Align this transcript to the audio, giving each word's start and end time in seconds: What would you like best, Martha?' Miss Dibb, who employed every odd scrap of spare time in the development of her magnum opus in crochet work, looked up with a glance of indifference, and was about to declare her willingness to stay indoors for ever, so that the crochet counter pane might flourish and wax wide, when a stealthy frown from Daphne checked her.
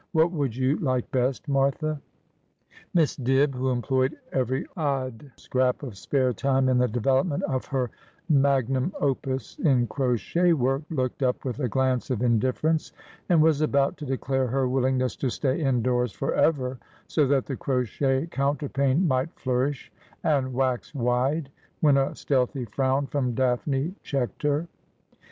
What 0.13 0.31
would 0.31 0.55
you 0.55 0.77
like 0.77 1.11
best, 1.11 1.47
Martha?' 1.47 2.01
Miss 2.95 3.15
Dibb, 3.15 3.53
who 3.53 3.69
employed 3.69 4.17
every 4.31 4.65
odd 4.75 5.29
scrap 5.35 5.83
of 5.83 5.95
spare 5.95 6.33
time 6.33 6.69
in 6.69 6.79
the 6.79 6.87
development 6.87 7.43
of 7.43 7.65
her 7.67 7.91
magnum 8.27 8.93
opus 8.99 9.59
in 9.59 9.85
crochet 9.85 10.53
work, 10.53 10.81
looked 10.89 11.21
up 11.21 11.45
with 11.45 11.59
a 11.59 11.69
glance 11.69 12.09
of 12.09 12.23
indifference, 12.23 12.91
and 13.29 13.43
was 13.43 13.61
about 13.61 13.95
to 13.97 14.07
declare 14.07 14.47
her 14.47 14.67
willingness 14.67 15.15
to 15.17 15.29
stay 15.29 15.61
indoors 15.61 16.11
for 16.11 16.33
ever, 16.33 16.79
so 17.05 17.27
that 17.27 17.45
the 17.45 17.55
crochet 17.55 18.25
counter 18.31 18.69
pane 18.69 19.07
might 19.07 19.29
flourish 19.39 19.91
and 20.23 20.51
wax 20.51 20.95
wide, 20.95 21.51
when 21.81 21.95
a 21.97 22.15
stealthy 22.15 22.65
frown 22.65 23.05
from 23.05 23.35
Daphne 23.35 23.93
checked 24.01 24.41
her. 24.41 24.67